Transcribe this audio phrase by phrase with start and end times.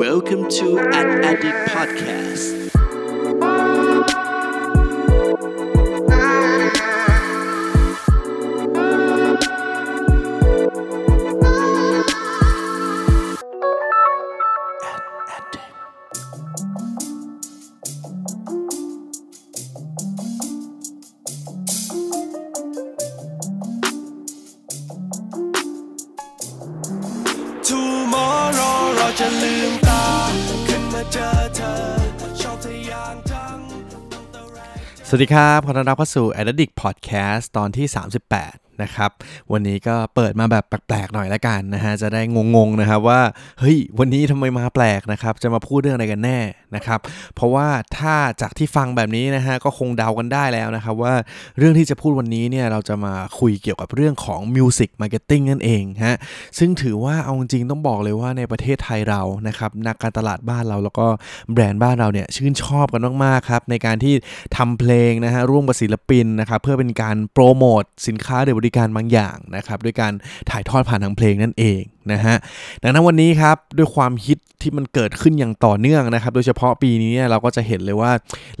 [0.00, 2.89] Welcome to an Addict Podcast.
[35.12, 37.86] สวัสดีครับ ขอต้อนรับเข้าสู่ Addict Podcast ตอนที่
[38.32, 39.10] 38 นะครับ
[39.52, 42.22] วันนี้ก็เปิดมาแบบแปลกๆหน่อยละกันนะฮะจะได้
[42.56, 43.20] งงๆนะครับว่า
[43.60, 46.38] เฮ้ยวันนี้ทำไมมาแปลกนะครับ จะมาพูดเรื่องอะไรกันแน่
[46.76, 47.00] นะครับ
[47.34, 51.14] เพราะว่าถ้าจากที่ฟังแบบนี้นะฮะก็คงเดากันได้แล้วนะครับว่า
[51.58, 56.16] เรื่องที่จะพูดวันนี้เนี่ยเราจะมาคุยเกี่ยวกับเรื่องของ Music Marketing นั่นเองฮะ
[56.58, 61.06] ซึ่งถือว่าเอาจริงๆต้องบอกเลยว่าในประเทศไทยเรานะครับนักการตลาดบ้านเราแล้วก็
[61.52, 64.14] แบรนด์บ้านเราเนี่ยชื่นชอบกันมากๆครับในการที่
[64.56, 70.12] ทำเพลงนะฮะร่วมกับศิลปินนะครับเพื่อเป็นการโปรโมทสินค้าหรือบริการบางอย่างนะครับด้วยการ
[70.50, 71.82] ถ่ายทอดผ่านทางเพลงนั่นเอง
[72.12, 72.36] นะฮะ
[72.82, 78.12] ดังนั้นวันนี้ครับด้วยความฮิตที่มันเกิดขึ้นอย่างต่อเนื่องนะครับ โดยเฉพาะปีนี้เนี่ยเราก็จะเห็นเลยว่า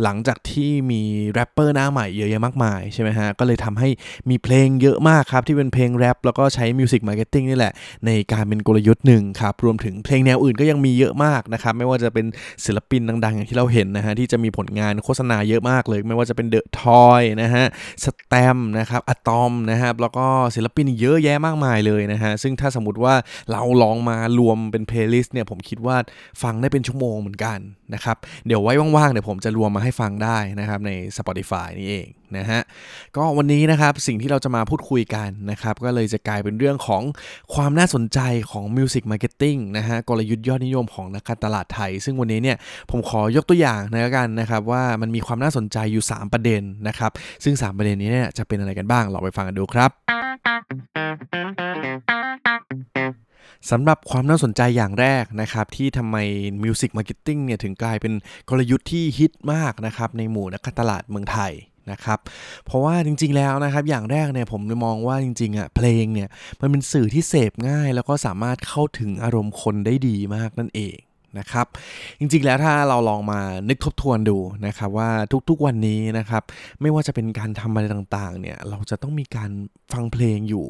[0.02, 3.88] หลังจากที่มีแรปเปอร์หน้าใหม่เยอะแยะมากมายใช่ไหมฮะก็เลยทำให้
[4.30, 7.72] มีเพลงเยอะมากครับที่เป็นเพลงแรปแล้วก็ใช้ music marketing นี่แหละ
[8.06, 12.26] ในการเป็นกลยุทธ์หนึ่งครับรวมถึงเพลงแนวอื่นก็ยังมีเยอะมากนะครับไม่ว่าจะเป็น
[12.64, 17.64] ศิลปินดังๆ อย่างที่เราเห็นนะฮะที่จะมีผลงานโฆษณาเยอะมากเลย ไม่ว่าจะเป็น The Toys นะฮะ
[18.04, 23.14] สแตมป์นะครับอะตอมนะครับแล้วก็ศิลปินเยอะแยะมากมายเลยนะฮะ ซึ่งถ้าสมมติว่า
[23.52, 25.96] เราลองมารวมเป็น playlist เนี่ยผมคิดว่า
[26.42, 27.58] ฟังได้เป็นชั่วโมงเหมือนกัน
[27.94, 32.60] นะครับ เดี๋ยวไว้ว่างๆเดี๋ยวผมจะรวมมาให้ฟังได้นะครับใน Spotify นี่เอง นะฮะ
[33.16, 37.02] ก็วันนี้นะครับสิ่งที่เราจะมาพูดคุยกันนะครับก็เลยจะกลายเป็นเรื่องของ
[37.54, 42.56] ความน่าสนใจของ Music Marketing นะฮะกลยุทธ์ยอดนิยมของนักการตลาดไทย ซึ่งวันนี้เนี่ย
[42.90, 47.12] ผมขอยกตัวอย่างนะกันนะครับว่ามันมีความน่าสนใจอยู่ 3 ประเด็นนะครับ
[47.44, 49.90] ซึ่ง 3 ประเด็นนี้เนี่ยจะเป็นอะไรกันบ้างเราไปฟังกันดูครับ
[53.70, 56.16] สำหรับความน่าสนใจอย่างแรกนะครับที่ทำไม
[56.62, 58.12] Music Marketing เนี่ยถึงกลายเป็น
[58.48, 61.52] กลยุทธ์ที่ฮิตมากนะครับในหมู่นักการตลาดเมืองไทย
[61.90, 62.18] นะครับ
[62.66, 66.28] เพราะว่าจริงๆแล้วนะครับอย่างแรกเนี่ยผมมองว่าจริงๆอะเพลงเนี่ย
[66.60, 70.96] มันเป็นสื่อที่เสพง่าย แล้วก็สามารถเข้าถึงอารมณ์คนได้ดีมากนั่นเอง
[71.38, 71.66] นะครับ
[72.18, 75.10] จริงๆแล้วถ้าเราลองมานึกทบทวนดูนะครับว่า
[75.48, 76.42] ทุกๆวันนี้นะครับ
[76.80, 79.50] ไม่ว่าจะเป็นการทำอะไรต่างๆเนี่ยเราจะต้องมีการ
[79.92, 80.66] ฟังเพลงอยู่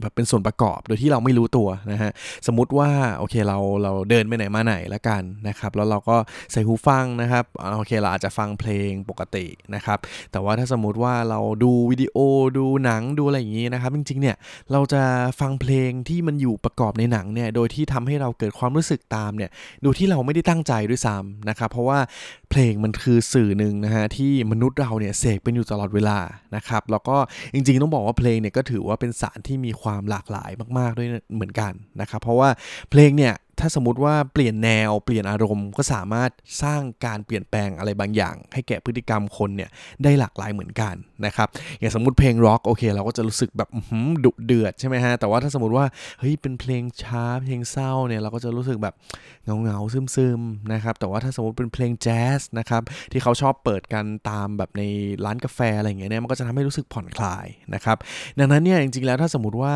[0.00, 2.10] แบบเป็นส่วนประกอบโดยที่เราไม่รู้ตัวนะฮะ
[2.46, 6.16] สมมติว่าโอเคเราเราเดินไปไหนมาไหนละกันนะครับแล้วเราก็
[6.52, 7.44] ใส่หูฟังนะครับ
[7.76, 9.98] โอเคเราอาจจะฟังเพลงปกตินะครับ
[10.32, 12.16] แต่ว่าถ้าสมมติว่าเราดูวิดีโอ
[12.58, 14.36] ดูหนังดูอะไรอย่างนี้นะครับจริงๆเนี่ย
[14.72, 15.02] เราจะ
[15.40, 19.50] ฟังเพลงที่มันอยู่ประกอบในหนังเนี่ยโดยที่ทำให้เราเกิดความรู้สึกตามเนี่ย
[19.82, 21.98] โดยที่เราไม่ได้ตั้งใจด้วยซ้ำนะครับเพราะว่า
[22.50, 26.18] เพลงมันคือสื่อหนึ่งนะฮะที่มนุษย์เราเนี่ยเสกเป็นอยู่ตลอดเวลา
[26.56, 27.16] นะครับแล้วก็
[27.54, 32.48] จริงๆต้องบอกว่าเพลงเนี่ยก็ถือว่าเป็นสารที่มีความหลากหลายมาก ๆ ด้วยเหมือนกันนะครับ เพราะว่า
[32.90, 36.30] เพลงเนี่ยถ้าสมมติว่าเปลี่ยนแนวเปลี่ยนอารมณ์ ก็สามารถ
[36.62, 39.70] สร้างการเปลี่ยนแปลงอะไรบางอย่าง ให้แก่พฤติกรรมคนเนี่ย
[40.02, 40.94] ได้หลากหลายเหมือนกัน
[41.26, 41.48] นะครับ
[41.78, 43.68] อย่างสมมติเพลงร็อกโอเคเราก็จะรู้สึกแบบ
[44.24, 45.86] ดุเดือดใช่ไหมฮะแต่ว่าถ้าสมมติว่า
[46.18, 48.94] เฮ้ยเป็นเพลงช้าเพลงเศร้าเนี่ยเราก็จะรู้สึกแบบ
[49.44, 50.40] เงาเงาๆซึม
[50.72, 54.82] นะครับแต่ว่าถ้าสมมติเป็นเพลงแจ๊สนะครับที่เขาชอบเปิดกันตามแบบใน
[55.24, 57.96] ร้านกาแฟอะไรอย่างเงี้ยเนี่ยมันก็จะทำให้รู้สึกผ่อนคลายนะครับ
[58.38, 59.74] ดังนั้นเนี่ยจริงๆแล้วถ้าสมมติว่า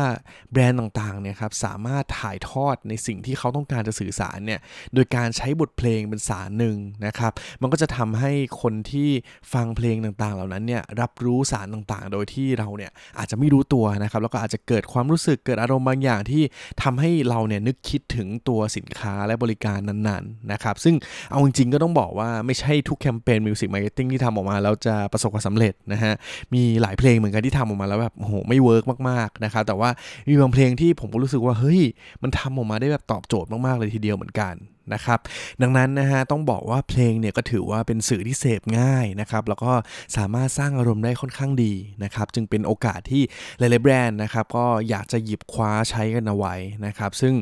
[0.51, 4.59] แบรนด์ต่างๆเนี่ยครับสามารถถ่ายทอดในสิ่งที่เขาต้องการจะสื่อสารเนี่ย
[4.93, 9.09] โดยการใช้บทเพลงเป็นสารหนึ่งนะครับ มันก็จะทำให้คนที่
[9.53, 16.43] ฟังเพลงต่างๆ เหล่านั้นเนี่ยรับรู้สารต่างๆ โดยที่เราเนี่ยอาจจะไม่รู้ตัวนะครับ แล้วก็อาจจะเกิดความรู้สึกเกิดอารมณ์บางอย่างที่
[16.83, 20.95] ทำให้เราเนี่ยนึกคิดถึงตัวสินค้าและบริการนั้นๆนะครับ ซึ่ง
[21.31, 26.13] เอาจริงๆก็ต้องบอกว่าไม่ใช่ทุกแคมเปญ music marketing ที่ทำออกมาแล้วจะประสบความสำเร็จนะฮะ
[26.53, 29.89] มีหลายเพลงเหมือนกันที่ทำออกมาแล้วแบบโอ้โหไม่ work มากๆนะครับแต่ว่า
[30.29, 31.81] มีบางเพลงที่ผมก็รู้สึกว่าเฮ้ย
[32.23, 34.55] มันทำออกมาได้แบบตอบโจทย์มากๆเลยทีเดียวเหมือนกัน
[34.93, 35.19] นะครับ
[35.61, 39.71] ดังนั้นนะฮะต้องบอกว่าเพลงเนี่ยก็ถือว่าเป็นสื่อที่เสพง่ายนะครับแล้วก็
[40.17, 41.73] สามารถสร้างอารมณ์ได้ค่อนข้างดี
[42.03, 43.23] นะครับจึงเป็นโอกาสที่
[43.59, 46.55] หลายๆแบรนด์นะครับก็อยากจะหยิบคว้าใช้กันเอาไว้
[46.85, 47.33] นะครับซึ่ง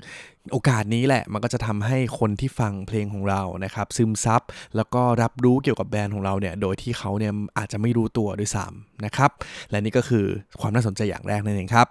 [0.51, 4.41] โอกาสนี้แหละมันก็จะทำให้คนที่ฟังเพลงของเรานะครับซึมซับ
[4.75, 9.31] แล้วก็รับรู้เกี่ยวกับแบรนด์ของเราเนี่ยโดยที่เขาเนี่ยอาจจะไม่รู้ตัวด้วยซ้ำนะครับ
[9.69, 10.25] และนี่ก็คือ
[10.59, 11.87] ความน่าสนใจอย่างแรกนั่นเองครับ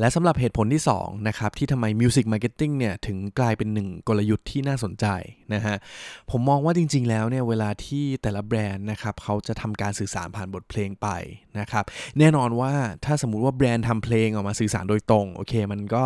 [0.00, 5.06] และสำหรับเหตุผลที่2นะครับที่ทำไม Music Marketing เนี่ยถึงกลายเป็นหนึ่งกลยุทธ์ที่น่าสนใจ
[5.54, 5.76] นะฮะ
[6.30, 11.08] ผมมองว่าจริงๆแล้วเนี่ยเวลาที่แต่ละแบรนด์นะครับเขาจะทำการสื่อสารผ่านบทเพลงไป
[11.60, 11.84] นะครับ
[12.18, 12.72] แน่นอนว่า
[13.04, 16.04] ถ้าสมมติว่าแบรนด์ทำเพลงออกมาสื่อสารโดยตรงโอเค มันก็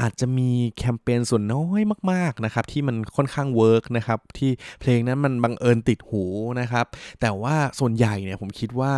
[0.00, 4.50] อาจจะมีแคมเปญส่วนน้อยมากๆนะครับที่มันค่อนข้าง work นะครับที่
[4.80, 6.24] เพลงนั้นมันบังเอิญติดหู
[6.60, 6.86] นะครับ
[7.20, 8.94] แต่ว่าส่วนใหญ่เนี่ยผมคิดว่า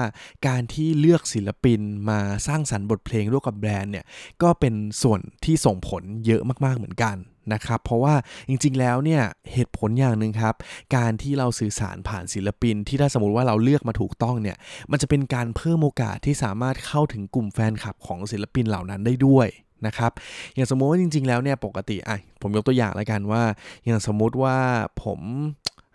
[0.46, 1.80] การที่เลือกศิลปิน
[2.10, 4.04] มาสร้างสรรค์บทเพลงร่วมกับแบรนด์เนี่ย
[4.42, 7.16] ก็เป็นส่วนที่ส่งผลเยอะมากๆเหมือนกัน
[7.52, 8.14] นะครับ เพราะว่า
[8.48, 9.22] จริงๆแล้วเนี่ย
[9.52, 10.54] เหตุผลอย่างหนึ่งครับ
[10.96, 14.56] การที่เราสื่อสารผ่านศิลปิน ที่ถ้าสมมติว่าเราเลือกมาถูกต้องเนี่ย
[14.90, 19.48] มันจะเป็นการเพิ่มโอกาสที่สามารถเข้าถึงกลุ่มแฟนคลับของศิลปินเหล่านั้นได้ด้วย
[19.86, 20.12] นะครับ
[20.54, 23.42] อย่างสมมติว่าจริง ๆ แล้วเนี่ยปกติอะผมยกตัวอย่างแล้วกันว่า
[23.84, 24.56] อย่างสมมุติว่า
[25.04, 25.20] ผม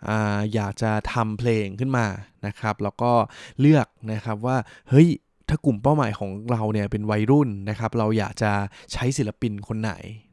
[0.08, 2.06] อาอยากจะทำเพลงขึ้นมา
[2.46, 3.12] นะครับ แล้วก็
[3.60, 4.56] เลือกนะครับว่า
[4.90, 5.08] เฮ้ย
[5.50, 8.52] ถ้ากลุ่มเป้าหมายของเราเนี่ยเป็นวัยรุ่นนะครับเราอยากจะ
[8.92, 9.92] ใช้ศิลปินคนไหน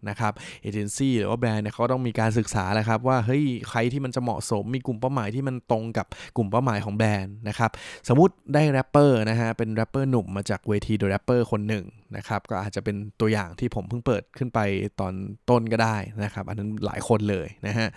[0.10, 7.72] นะครับเอเจนซี่หรือว่าแบรนด์เนี่ยเขาต้องมีการศึกษาแหละครับว่าเฮ้ยใครที่มันจะเหมาะสมมีกลุ่มเป้าหมายที่มันตรงกับกลุ่มเป้าหมายของแบรนด์นะครับ
[8.08, 14.60] สมมติได้แรปเปอร์นะฮะเป็นแรปเปอร์หนุ่มมาจากเวที The Rapper คนหนึ่งนะครับ ก็อาจจะเป็นตัวอย่างที่ผมเพิ่งเปิดขึ้นไป
[15.00, 15.14] ตอน
[15.50, 17.90] ต้นก็ได้นะครับ อันนั้นหลายคนเลยนะฮะ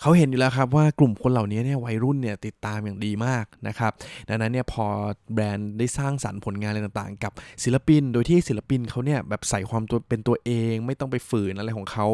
[0.00, 3.92] เขาเห็นอยู่แล้วครับว่ากลุ่มคนเหล่านี้เนี่ยวัยรุ่นเนี่ยติดตามอย่างดีมากนะครับ
[4.28, 4.86] ดังนั้นเนี่ยพอ
[5.34, 7.32] แบรนด์ได้สร้างสรรค์ผลงานอะไรต่างๆ กับ
[7.64, 12.06] ศิลปิน โดยที่ศิลปินเขาเนี่ยแบบใส่ความตัวเป็นตัวเอง ไม่ต้องไปฝืนอะไรของเขา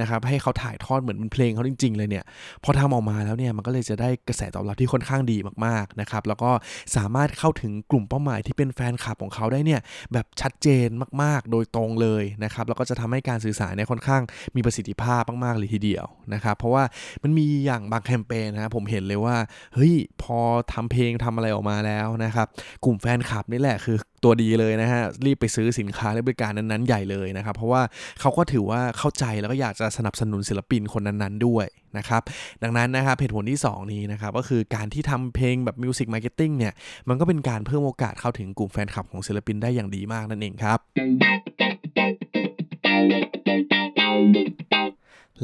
[0.00, 2.24] นะครับให้เขาถ่ายทอดเหมือนเป็นเพลงเขาจริง ๆ เลยเนี่ย
[2.64, 6.50] พอทำออกมาแล้วเนี่ยมันก็เลยจะได้กระแสตอบรับที่ค่อนข้างดีมากๆนะครับแล้วก็
[6.96, 9.80] สามารถเข้าถึงกลุ่มเป้าหมายที่เป็นแฟนคลับของเขาได้เนี่ย
[10.12, 10.88] แบบชัดเจน
[11.22, 14.22] มาก ๆ โดยตรงเลยนะครับ แล้วก็จะทำให้การสื่อสารเนี่ยค่อนข้าง
[14.56, 16.84] มีประสิทธิภาพมาก ๆ เลยทีเดียวนะครับ เพราะว่า
[17.22, 19.36] มันมีอย่างบางแคมเปญนะผมเห็นเลยว่า
[19.74, 20.38] เฮ้ย พอ
[20.72, 22.46] ทำเพลงทำอะไรออกมาแล้วนะครับ
[22.84, 27.82] กลุ่มแฟนคลับนี่แหละคือ ตัวดีเลยนะฮะ รีบไปซื้อสินค้าและบริการนั้นๆใหญ่เลยนะครับ เพราะว่า
[28.20, 31.66] เขาก็ถือว่าเข้าใจแล้วก็อยากจะสนับสนุนศิลปินคนนั้นๆด้วย
[31.98, 32.22] นะครับ
[32.62, 36.72] ดังนั้นนะครับเหตุผลที่ 2 นี้นะครับ ก็คือการที่ทำเพลงแบบ music marketing เนี่ย
[37.08, 40.78] มันก็เป็นการเพิ่มโอกาสเข้าถึงกลุ่มแฟนคลับของศิลปินได้อย่างดีมากนั่นเองครับ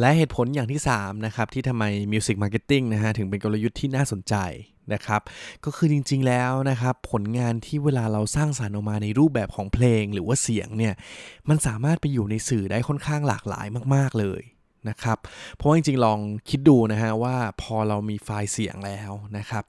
[0.00, 4.34] และเหตุผลอย่างที่ 3 นะครับ ที่ทำไม Music Marketing นะฮะ ถึงเป็นกลยุทธ์ที่น่าสนใจ
[4.94, 5.20] นะครับ
[5.64, 10.94] ก็คือจริงๆแล้วนะครับ ผลงานที่เวลาเราสร้างสรรค์ออกมาในรูปแบบของเพลงหรือว่าเสียงเนี่ย
[11.48, 14.42] มันสามารถไปอยู่ในสื่อได้ค่อนข้างหลากหลายมาก ๆเลย
[14.88, 15.18] นะครับ
[15.56, 19.64] เพราะว่าจริงๆ ลองคิดดูนะฮะว่าพอเรามีไฟล์เสียงแล้วนะครับ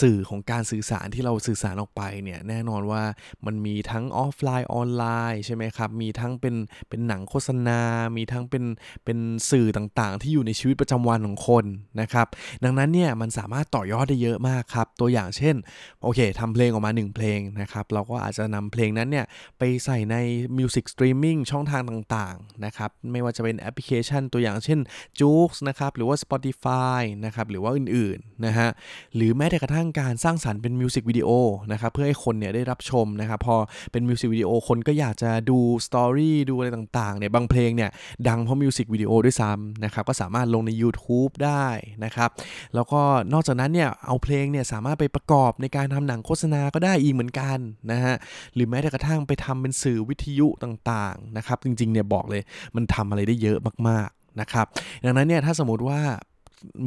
[0.00, 3.02] สื่อของการสื่อสารที่เราสื่อสารออกไปเนี่ยแน่นอนว่า
[3.46, 6.54] มันมีทั้งออฟไลน์ออนไลน์ใช่ไหมครับมีทั้งเป็น
[6.88, 7.80] เป็นหนังโฆษณา
[8.16, 8.64] มีทั้งเป็น
[9.04, 9.18] เป็น
[9.50, 11.64] สื่อต่างๆ ที่อยู่ในชีวิตประจำวันของคน
[12.00, 12.26] นะครับ
[12.64, 15.56] ดังนั้นเนี่ยมันสามารถต่อยอดได้เยอะมากครับตัวอย่างเช่น
[16.02, 19.26] โอเคทำเพลงออกมา 1 เพลงนะครับเราก็อาจจะนำเพลงนั้นเนี่ย
[19.58, 20.16] ไปใส่ใน
[20.58, 24.78] music streaming ช่องทางต่างๆนะครับไม่ว่าจะเป็นแอปพลิเคชันตัวอย่างเช่น
[25.20, 28.68] j o o x นะครับหรือว่า Spotify นะครับหรือว่าอื่นๆนะฮะ
[29.14, 31.28] หรือแม้แต่ระทั่งการสร้างสรรค์เป็น music video
[31.72, 33.56] นะครับเพื่อให้คนเนี่ยได้รับชมนะครับพอ
[33.92, 37.90] เป็น music video คนก็อยากจะดู story ดูอะไรต่างๆเนี่ยบางเพลงเนี่ย
[38.28, 41.66] ดังเพราะ music video ด้วยซ้ำนะครับก็สามารถลงใน YouTube ได้
[42.04, 42.30] นะครับ
[42.74, 43.00] แล้วก็
[43.32, 47.58] นอกจากนั้นเนี่ยเอาเพลงเนี่ยสามารถไปประกอบในการทำหนังโฆษณาก็ได้อีกเหมือนกัน
[47.90, 48.14] นะฮะ
[48.54, 52.42] หรือแม้แต่กระทั่งไปทำเป็นสื่อวิทยุต่างๆนะครับจริงๆเนี่ยบอกเลย
[52.76, 54.66] มันทำอะไรได้เยอะมากๆนะครับ
[55.04, 56.00] ดังนั้นเนี่ยถ้าสมมติว่า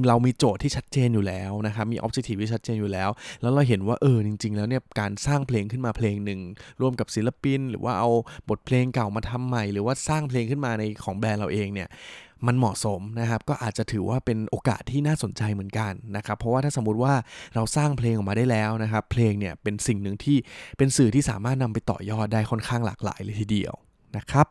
[0.07, 3.09] เรามีโจทย์ที่ชัดเจนอยู่แล้วนะครับมีออบเจกตีฟที่ชัดเจนอยู่แล้ว
[3.41, 6.39] แล้วเราเห็นว่าเออจริง ๆ แล้วเนี่ยการสร้างเพลงขึ้นมาเพลงหนึ่ง
[6.81, 8.09] ร่วมกับศิลปิน หรือว่าเอา
[8.49, 11.89] บทเพลงเก่ามาทำใหม่ หรือว่าสร้างเพลงขึ้นมาในของแบรนด์เราเองเนี่ย
[12.47, 17.13] มันเหมาะสมนะครับก็อาจจะถือว่าเป็นโอกาสที่น่าสนใจเหมือนกันนะครับเพราะว่าถ้าสมมุติว่า
[17.55, 20.37] เราสร้างเพลงออกมาได้แล้วนะครับเพลงเนี่ยเป็นสิ่งหนึ่งที่
[20.77, 23.73] เป็นสื่อที่สามารถนำไปต่อยอดได้ค่อนข้างหลากหลายเลยทีเดียว
[24.17, 24.47] นะครับ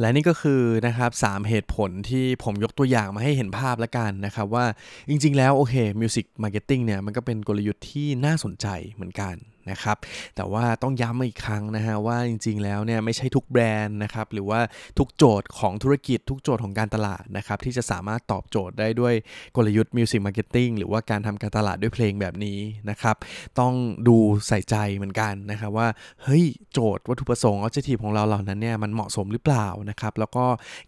[0.00, 4.64] และนี่ก็คือนะครับ3 เหตุผลที่ผมยกตัวอย่างมาให้เห็นภาพละกันนะครับว่า
[5.08, 9.34] จริงๆ แล้วโอเค music marketing เนี่ยมันก็เป็นกลยุทธ์ที่น่าสนใจเหมือนกัน
[9.70, 9.96] นะครับ
[10.36, 14.60] แต่ว่าต้องย้ำอีกครั้งนะฮะว่าจริงๆแล้วเนี่ยไม่ใช่ทุกแบรนด์นะครับหรือว่า
[14.98, 19.14] ทุกโจทย์ของธุรกิจทุกโจทย์ของการตลาดนะครับที่จะสามารถตอบโจทย์ได้ด้วย
[19.56, 22.58] กลยุทธ์ music marketing หรือว่าการทำการตลาดด้วยเพลงแบบนี้
[22.90, 23.16] นะครับ
[23.60, 23.74] ต้อง
[24.08, 24.16] ดู
[24.48, 25.88] ใส่ใจเหมือนกันนะครับว่า
[26.22, 30.44] เฮ้ยโจทย์วัตถุประสงค์ objective ของเราเหล่านั้นเนี่ยมันเหมาะสมหรือเปล่านะครับแล้วก็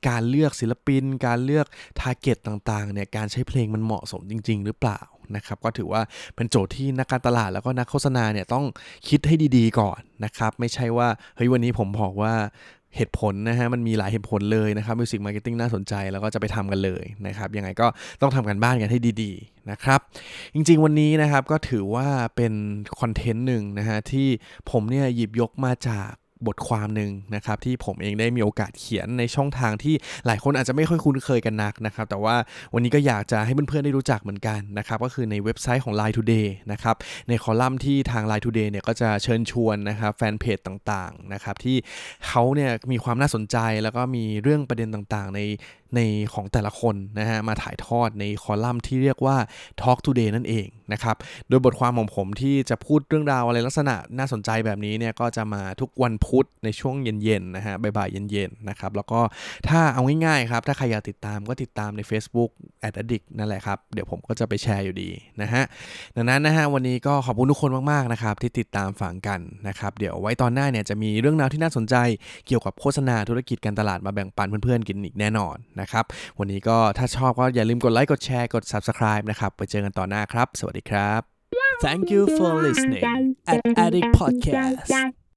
[0.08, 1.66] การเลือกศิลปิน การเลือก
[2.00, 5.00] target ต่างๆเนี่ยการใช้เพลงมันเหมาะสมจริง ๆ หรือเปล่า
[5.37, 6.00] นะครับก็ถือว่า
[6.37, 8.64] เป็นโจทย์ที่นักการตลาดแล้วก็นักโฆษณาเนี่ยต้อง
[9.08, 12.35] คิดให้ดีๆก่อนนะครับไม่ใช่ว่าเฮ้ยวันนี้ผมบอกว่า
[12.97, 17.87] เหตุผลนะฮะมันมีหลายเหตุผลเลยนะครับ music marketing น่าสนใจแล้วก็จะไปทำกันเลยนะครับยังไงก็
[18.20, 20.00] ต้องทำการบ้านกันให้ดีๆนะครับ
[20.54, 22.52] จริงๆวันนี้นะครับก็ถือว่าเป็น
[23.00, 24.28] content หนึ่งนะฮะที่
[24.70, 26.11] ผมเนี่ยหยิบยกมาจาก
[26.47, 29.95] บทความหนึ่งนะครับที่ผมเองได้มีโอกาสเขียนในช่องทางที่
[30.26, 32.37] หลายคนอาจจะไม่ค่อยคุ้นเคยกันนักนะครับ แต่ว่า
[32.75, 36.97] วันนี้ก็อยากจะให้เพื่อนๆได้รู้จักเหมือนกันนะครับก็คือในเว็บไซต์ของ LINE TODAY นะครับ
[37.28, 41.76] ในคอลัมน์ที่ทาง Line Today เนี่ยก็จะเชิญชวนนะครับแฟนเพจต่างๆนะครับที่
[42.26, 45.40] เขาเนี่ยมีความน่าสนใจแล้วก็มีเรื่องประเด็นต่างๆ ใน
[45.97, 46.00] ใน
[46.35, 49.37] ของแต่ละคนนะฮะมาถ่ายทอดในคอลัมน์ที่เรียกว่า
[49.80, 51.16] Talk Today นั่นเองนะครับ
[51.49, 59.21] โดยบทความของผมที่จะพูดเรื่องราวอะไรลักษณะน่าสนใจแบบนี้เนี่ยก็จะมาทุกวันพุธในช่วงเย็นๆนะฮะบ่ายๆเย็นๆนะครับแล้วก็
[59.68, 62.50] ถ้าเอาง่ายๆครับ ถ้าใครอยากติดตามก็ติดตามใน Facebook
[62.88, 65.11] a d d i c t นั่นแหละครับ เดี๋ยวผมก็จะไปแชร์อยู่ดี
[65.42, 65.62] นะฮะ
[66.16, 71.97] ดังนั้นนะฮะวันนี้ก็ขอบคุณทุกคนมากๆนะครับที่ติดตามฟังกันนะครับเดี๋ยวไว้ตอนหน้าเนี่ยจะมีเรื่องราวที่น่าสนใจ
[72.47, 76.04] เกี่ยวกับโฆษณาธุรกิจการตลาดมาแบ่งปันเพื่อนๆกินอีกแน่นอนนะครับ
[76.38, 81.20] วันนี้ก็ถ้าชอบก็อย่าลืมกดไลค์กดแชร์กด Subscribe นะครับไปเจอกันต่อหน้าครับ สวัสดีครับ
[81.87, 83.04] Thank you for listening
[83.52, 85.27] at Addict Podcast